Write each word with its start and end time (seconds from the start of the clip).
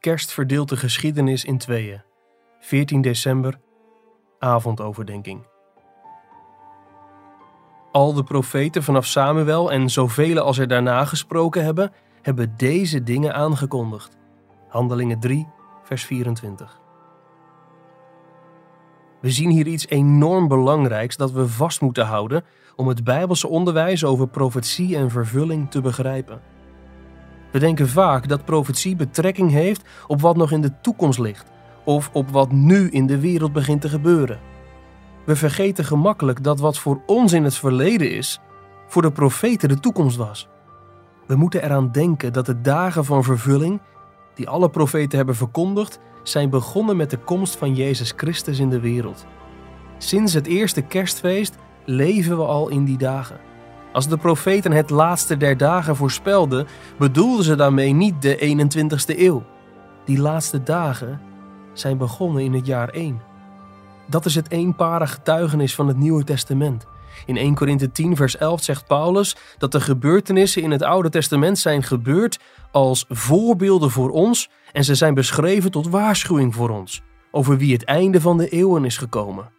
Kerst 0.00 0.32
verdeelt 0.32 0.68
de 0.68 0.76
geschiedenis 0.76 1.44
in 1.44 1.58
tweeën. 1.58 2.02
14 2.60 3.00
december, 3.00 3.60
avondoverdenking. 4.38 5.46
Al 7.92 8.12
de 8.12 8.22
profeten 8.22 8.82
vanaf 8.82 9.06
Samuel 9.06 9.72
en 9.72 9.90
zoveel 9.90 10.38
als 10.38 10.58
er 10.58 10.68
daarna 10.68 11.04
gesproken 11.04 11.64
hebben, 11.64 11.92
hebben 12.22 12.54
deze 12.56 13.02
dingen 13.02 13.34
aangekondigd. 13.34 14.16
Handelingen 14.68 15.20
3, 15.20 15.48
vers 15.82 16.04
24. 16.04 16.80
We 19.20 19.30
zien 19.30 19.50
hier 19.50 19.66
iets 19.66 19.88
enorm 19.88 20.48
belangrijks 20.48 21.16
dat 21.16 21.30
we 21.30 21.48
vast 21.48 21.80
moeten 21.80 22.06
houden 22.06 22.44
om 22.76 22.88
het 22.88 23.04
Bijbelse 23.04 23.48
onderwijs 23.48 24.04
over 24.04 24.28
profetie 24.28 24.96
en 24.96 25.10
vervulling 25.10 25.70
te 25.70 25.80
begrijpen. 25.80 26.49
We 27.50 27.58
denken 27.58 27.88
vaak 27.88 28.28
dat 28.28 28.44
profetie 28.44 28.96
betrekking 28.96 29.50
heeft 29.50 29.82
op 30.06 30.20
wat 30.20 30.36
nog 30.36 30.52
in 30.52 30.60
de 30.60 30.80
toekomst 30.80 31.18
ligt 31.18 31.50
of 31.84 32.10
op 32.12 32.30
wat 32.30 32.52
nu 32.52 32.88
in 32.90 33.06
de 33.06 33.20
wereld 33.20 33.52
begint 33.52 33.80
te 33.80 33.88
gebeuren. 33.88 34.40
We 35.24 35.36
vergeten 35.36 35.84
gemakkelijk 35.84 36.44
dat 36.44 36.60
wat 36.60 36.78
voor 36.78 37.00
ons 37.06 37.32
in 37.32 37.44
het 37.44 37.54
verleden 37.54 38.10
is, 38.10 38.40
voor 38.86 39.02
de 39.02 39.12
profeten 39.12 39.68
de 39.68 39.80
toekomst 39.80 40.16
was. 40.16 40.48
We 41.26 41.36
moeten 41.36 41.64
eraan 41.64 41.92
denken 41.92 42.32
dat 42.32 42.46
de 42.46 42.60
dagen 42.60 43.04
van 43.04 43.24
vervulling, 43.24 43.80
die 44.34 44.48
alle 44.48 44.70
profeten 44.70 45.16
hebben 45.16 45.36
verkondigd, 45.36 45.98
zijn 46.22 46.50
begonnen 46.50 46.96
met 46.96 47.10
de 47.10 47.18
komst 47.18 47.56
van 47.56 47.74
Jezus 47.74 48.12
Christus 48.16 48.58
in 48.58 48.70
de 48.70 48.80
wereld. 48.80 49.26
Sinds 49.98 50.32
het 50.32 50.46
eerste 50.46 50.82
kerstfeest 50.82 51.56
leven 51.84 52.36
we 52.36 52.44
al 52.44 52.68
in 52.68 52.84
die 52.84 52.98
dagen. 52.98 53.49
Als 53.92 54.08
de 54.08 54.16
profeten 54.16 54.72
het 54.72 54.90
laatste 54.90 55.36
der 55.36 55.56
dagen 55.56 55.96
voorspelden, 55.96 56.66
bedoelden 56.98 57.44
ze 57.44 57.54
daarmee 57.54 57.92
niet 57.92 58.22
de 58.22 58.38
21ste 58.38 59.18
eeuw. 59.18 59.44
Die 60.04 60.20
laatste 60.20 60.62
dagen 60.62 61.20
zijn 61.72 61.98
begonnen 61.98 62.42
in 62.42 62.54
het 62.54 62.66
jaar 62.66 62.88
1. 62.88 63.20
Dat 64.06 64.24
is 64.24 64.34
het 64.34 64.50
eenparige 64.50 65.12
getuigenis 65.12 65.74
van 65.74 65.88
het 65.88 65.96
Nieuwe 65.96 66.24
Testament. 66.24 66.86
In 67.26 67.36
1 67.36 67.54
Korinthe 67.54 67.92
10 67.92 68.16
vers 68.16 68.36
11 68.36 68.62
zegt 68.62 68.86
Paulus 68.86 69.36
dat 69.58 69.72
de 69.72 69.80
gebeurtenissen 69.80 70.62
in 70.62 70.70
het 70.70 70.82
Oude 70.82 71.08
Testament 71.08 71.58
zijn 71.58 71.82
gebeurd 71.82 72.38
als 72.70 73.04
voorbeelden 73.08 73.90
voor 73.90 74.10
ons 74.10 74.50
en 74.72 74.84
ze 74.84 74.94
zijn 74.94 75.14
beschreven 75.14 75.70
tot 75.70 75.88
waarschuwing 75.88 76.54
voor 76.54 76.70
ons 76.70 77.02
over 77.30 77.56
wie 77.56 77.72
het 77.72 77.84
einde 77.84 78.20
van 78.20 78.38
de 78.38 78.48
eeuwen 78.48 78.84
is 78.84 78.96
gekomen. 78.96 79.50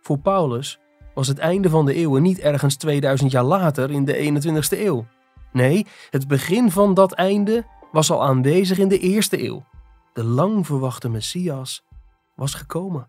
Voor 0.00 0.18
Paulus 0.18 0.78
was 1.20 1.28
het 1.28 1.38
einde 1.38 1.70
van 1.70 1.86
de 1.86 1.94
eeuwen 1.94 2.22
niet 2.22 2.38
ergens 2.38 2.76
2000 2.76 3.30
jaar 3.30 3.44
later 3.44 3.90
in 3.90 4.04
de 4.04 4.42
21ste 4.42 4.78
eeuw. 4.78 5.06
Nee, 5.52 5.86
het 6.10 6.28
begin 6.28 6.70
van 6.70 6.94
dat 6.94 7.12
einde 7.12 7.64
was 7.92 8.10
al 8.10 8.24
aanwezig 8.24 8.78
in 8.78 8.88
de 8.88 8.98
eerste 8.98 9.44
eeuw. 9.44 9.64
De 10.12 10.24
lang 10.24 10.66
verwachte 10.66 11.08
Messias 11.08 11.84
was 12.36 12.54
gekomen. 12.54 13.08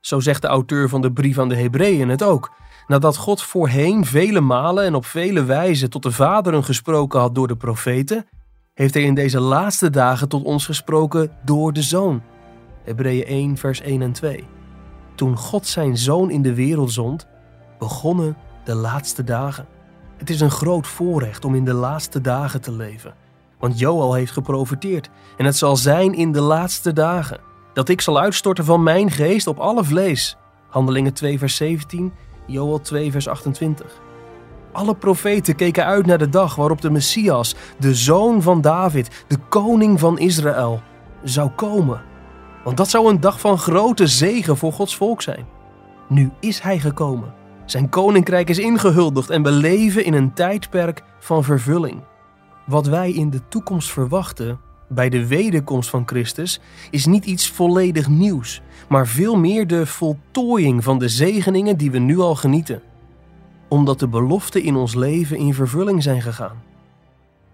Zo 0.00 0.20
zegt 0.20 0.42
de 0.42 0.48
auteur 0.48 0.88
van 0.88 1.00
de 1.00 1.12
brief 1.12 1.38
aan 1.38 1.48
de 1.48 1.56
Hebreeën 1.56 2.08
het 2.08 2.22
ook. 2.22 2.52
Nadat 2.86 3.16
God 3.16 3.42
voorheen 3.42 4.04
vele 4.04 4.40
malen 4.40 4.84
en 4.84 4.94
op 4.94 5.04
vele 5.04 5.44
wijzen 5.44 5.90
tot 5.90 6.02
de 6.02 6.12
vaderen 6.12 6.64
gesproken 6.64 7.20
had 7.20 7.34
door 7.34 7.48
de 7.48 7.56
profeten, 7.56 8.26
heeft 8.74 8.94
hij 8.94 9.02
in 9.02 9.14
deze 9.14 9.40
laatste 9.40 9.90
dagen 9.90 10.28
tot 10.28 10.44
ons 10.44 10.64
gesproken 10.64 11.30
door 11.44 11.72
de 11.72 11.82
Zoon. 11.82 12.22
Hebreeën 12.84 13.26
1, 13.26 13.56
vers 13.56 13.80
1 13.80 14.02
en 14.02 14.12
2. 14.12 14.44
Toen 15.14 15.36
God 15.36 15.66
zijn 15.66 15.96
Zoon 15.96 16.30
in 16.30 16.42
de 16.42 16.54
wereld 16.54 16.92
zond, 16.92 17.30
begonnen 17.82 18.36
de 18.64 18.74
laatste 18.74 19.24
dagen. 19.24 19.66
Het 20.16 20.30
is 20.30 20.40
een 20.40 20.50
groot 20.50 20.86
voorrecht 20.86 21.44
om 21.44 21.54
in 21.54 21.64
de 21.64 21.72
laatste 21.72 22.20
dagen 22.20 22.60
te 22.60 22.72
leven. 22.72 23.14
Want 23.58 23.78
Joel 23.78 24.14
heeft 24.14 24.32
geprofiteerd 24.32 25.10
en 25.36 25.44
het 25.44 25.56
zal 25.56 25.76
zijn 25.76 26.14
in 26.14 26.32
de 26.32 26.40
laatste 26.40 26.92
dagen 26.92 27.40
dat 27.72 27.88
ik 27.88 28.00
zal 28.00 28.20
uitstorten 28.20 28.64
van 28.64 28.82
mijn 28.82 29.10
geest 29.10 29.46
op 29.46 29.58
alle 29.58 29.84
vlees. 29.84 30.36
Handelingen 30.68 31.12
2 31.12 31.38
vers 31.38 31.56
17, 31.56 32.12
Joel 32.46 32.80
2 32.80 33.10
vers 33.10 33.28
28. 33.28 34.00
Alle 34.72 34.94
profeten 34.94 35.56
keken 35.56 35.84
uit 35.84 36.06
naar 36.06 36.18
de 36.18 36.28
dag 36.28 36.54
waarop 36.54 36.80
de 36.80 36.90
Messias, 36.90 37.54
de 37.78 37.94
zoon 37.94 38.42
van 38.42 38.60
David, 38.60 39.24
de 39.28 39.38
koning 39.48 40.00
van 40.00 40.18
Israël, 40.18 40.80
zou 41.22 41.50
komen. 41.50 42.02
Want 42.64 42.76
dat 42.76 42.88
zou 42.88 43.08
een 43.08 43.20
dag 43.20 43.40
van 43.40 43.58
grote 43.58 44.06
zegen 44.06 44.56
voor 44.56 44.72
Gods 44.72 44.96
volk 44.96 45.22
zijn. 45.22 45.46
Nu 46.08 46.30
is 46.40 46.60
hij 46.60 46.78
gekomen. 46.78 47.40
Zijn 47.64 47.88
koninkrijk 47.88 48.48
is 48.48 48.58
ingehuldigd 48.58 49.30
en 49.30 49.42
we 49.42 49.50
leven 49.50 50.04
in 50.04 50.14
een 50.14 50.32
tijdperk 50.32 51.02
van 51.18 51.44
vervulling. 51.44 52.00
Wat 52.66 52.86
wij 52.86 53.12
in 53.12 53.30
de 53.30 53.48
toekomst 53.48 53.90
verwachten 53.90 54.60
bij 54.88 55.08
de 55.08 55.26
wederkomst 55.26 55.90
van 55.90 56.02
Christus 56.06 56.60
is 56.90 57.06
niet 57.06 57.24
iets 57.24 57.50
volledig 57.50 58.08
nieuws, 58.08 58.62
maar 58.88 59.06
veel 59.06 59.36
meer 59.36 59.66
de 59.66 59.86
voltooiing 59.86 60.84
van 60.84 60.98
de 60.98 61.08
zegeningen 61.08 61.76
die 61.76 61.90
we 61.90 61.98
nu 61.98 62.18
al 62.18 62.34
genieten 62.34 62.82
omdat 63.72 63.98
de 63.98 64.08
beloften 64.08 64.62
in 64.62 64.76
ons 64.76 64.94
leven 64.94 65.36
in 65.36 65.54
vervulling 65.54 66.02
zijn 66.02 66.22
gegaan. 66.22 66.62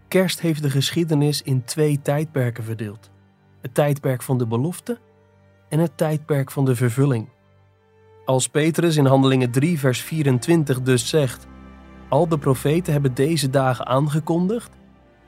Kerst 0.09 0.41
heeft 0.41 0.63
de 0.63 0.71
geschiedenis 0.71 1.43
in 1.43 1.65
twee 1.65 2.01
tijdperken 2.03 2.65
verdeeld: 2.65 3.11
het 3.61 3.75
tijdperk 3.75 4.23
van 4.23 4.39
de 4.39 4.47
belofte 4.47 4.99
en 5.69 5.79
het 5.79 5.97
tijdperk 5.97 6.51
van 6.51 6.65
de 6.65 6.77
vervulling. 6.77 7.29
Als 8.29 8.49
Petrus 8.49 8.97
in 8.97 9.07
Handelingen 9.07 9.51
3, 9.51 9.79
vers 9.79 10.01
24 10.01 10.83
dus 10.83 11.09
zegt: 11.09 11.47
Al 12.09 12.29
de 12.29 12.39
profeten 12.39 12.93
hebben 12.93 13.15
deze 13.15 13.51
dagen 13.51 13.87
aangekondigd, 13.87 14.71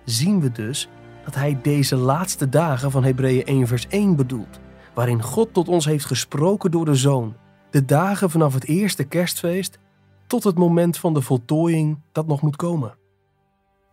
zien 0.04 0.40
we 0.40 0.52
dus 0.52 0.88
dat 1.24 1.34
hij 1.34 1.58
deze 1.62 1.96
laatste 1.96 2.48
dagen 2.48 2.90
van 2.90 3.04
Hebreeën 3.04 3.44
1, 3.44 3.66
vers 3.66 3.86
1 3.88 4.16
bedoelt, 4.16 4.60
waarin 4.94 5.22
God 5.22 5.54
tot 5.54 5.68
ons 5.68 5.84
heeft 5.84 6.04
gesproken 6.04 6.70
door 6.70 6.84
de 6.84 6.94
Zoon. 6.94 7.36
De 7.70 7.84
dagen 7.84 8.30
vanaf 8.30 8.54
het 8.54 8.64
eerste 8.64 9.04
kerstfeest 9.04 9.78
tot 10.26 10.44
het 10.44 10.58
moment 10.58 10.98
van 10.98 11.14
de 11.14 11.22
voltooiing 11.22 11.98
dat 12.12 12.26
nog 12.26 12.42
moet 12.42 12.56
komen. 12.56 12.94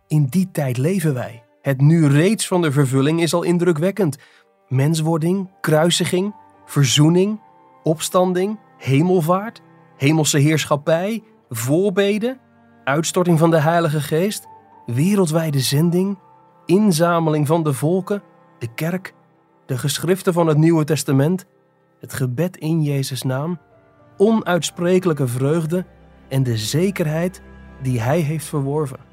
In 0.06 0.24
die 0.24 0.48
tijd 0.52 0.76
leven 0.76 1.14
wij. 1.14 1.44
Het 1.62 1.80
nu 1.80 2.06
reeds 2.06 2.46
van 2.46 2.62
de 2.62 2.72
vervulling 2.72 3.22
is 3.22 3.34
al 3.34 3.42
indrukwekkend. 3.42 4.18
Menswording, 4.68 5.50
kruisiging, 5.60 6.34
verzoening, 6.64 7.40
opstanding, 7.82 8.58
hemelvaart, 8.78 9.62
hemelse 9.96 10.38
heerschappij, 10.38 11.22
voorbeden, 11.48 12.38
uitstorting 12.84 13.38
van 13.38 13.50
de 13.50 13.60
Heilige 13.60 14.00
Geest, 14.00 14.46
wereldwijde 14.86 15.60
zending, 15.60 16.18
inzameling 16.66 17.46
van 17.46 17.62
de 17.62 17.72
volken, 17.72 18.22
de 18.58 18.74
kerk, 18.74 19.14
de 19.66 19.78
geschriften 19.78 20.32
van 20.32 20.46
het 20.46 20.56
Nieuwe 20.56 20.84
Testament, 20.84 21.46
het 22.00 22.12
gebed 22.12 22.56
in 22.56 22.82
Jezus' 22.82 23.22
naam, 23.22 23.58
onuitsprekelijke 24.16 25.26
vreugde 25.26 25.86
en 26.28 26.42
de 26.42 26.56
zekerheid 26.56 27.42
die 27.82 28.00
hij 28.00 28.20
heeft 28.20 28.46
verworven. 28.46 29.07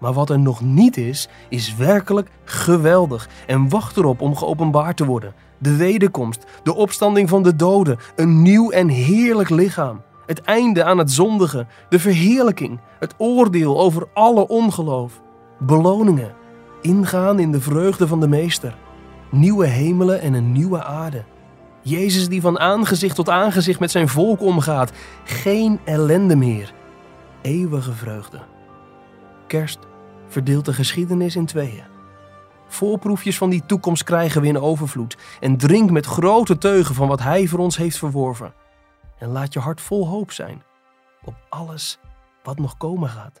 Maar 0.00 0.12
wat 0.12 0.30
er 0.30 0.38
nog 0.38 0.60
niet 0.60 0.96
is, 0.96 1.28
is 1.48 1.76
werkelijk 1.76 2.28
geweldig 2.44 3.28
en 3.46 3.68
wacht 3.68 3.96
erop 3.96 4.20
om 4.20 4.36
geopenbaard 4.36 4.96
te 4.96 5.04
worden. 5.04 5.34
De 5.58 5.76
wederkomst, 5.76 6.44
de 6.62 6.74
opstanding 6.74 7.28
van 7.28 7.42
de 7.42 7.56
doden, 7.56 7.98
een 8.16 8.42
nieuw 8.42 8.70
en 8.70 8.88
heerlijk 8.88 9.50
lichaam, 9.50 10.02
het 10.26 10.40
einde 10.42 10.84
aan 10.84 10.98
het 10.98 11.10
zondige, 11.10 11.66
de 11.88 11.98
verheerlijking, 11.98 12.80
het 12.98 13.14
oordeel 13.16 13.80
over 13.80 14.08
alle 14.12 14.48
ongeloof, 14.48 15.20
beloningen, 15.58 16.34
ingaan 16.82 17.38
in 17.38 17.52
de 17.52 17.60
vreugde 17.60 18.06
van 18.06 18.20
de 18.20 18.28
Meester, 18.28 18.76
nieuwe 19.30 19.66
hemelen 19.66 20.20
en 20.20 20.34
een 20.34 20.52
nieuwe 20.52 20.84
aarde 20.84 21.24
Jezus 21.88 22.28
die 22.28 22.40
van 22.40 22.58
aangezicht 22.58 23.14
tot 23.14 23.28
aangezicht 23.28 23.80
met 23.80 23.90
zijn 23.90 24.08
volk 24.08 24.40
omgaat. 24.40 24.92
Geen 25.24 25.80
ellende 25.84 26.36
meer. 26.36 26.72
Eeuwige 27.42 27.92
vreugde. 27.92 28.38
Kerst 29.46 29.78
verdeelt 30.28 30.64
de 30.64 30.72
geschiedenis 30.72 31.36
in 31.36 31.46
tweeën. 31.46 31.84
Voorproefjes 32.68 33.38
van 33.38 33.50
die 33.50 33.66
toekomst 33.66 34.02
krijgen 34.02 34.40
we 34.40 34.46
in 34.46 34.58
overvloed. 34.58 35.16
En 35.40 35.56
drink 35.56 35.90
met 35.90 36.06
grote 36.06 36.58
teugen 36.58 36.94
van 36.94 37.08
wat 37.08 37.22
Hij 37.22 37.46
voor 37.46 37.58
ons 37.58 37.76
heeft 37.76 37.98
verworven. 37.98 38.54
En 39.18 39.28
laat 39.28 39.52
je 39.52 39.60
hart 39.60 39.80
vol 39.80 40.08
hoop 40.08 40.32
zijn 40.32 40.62
op 41.24 41.34
alles 41.48 41.98
wat 42.42 42.58
nog 42.58 42.76
komen 42.76 43.08
gaat. 43.08 43.40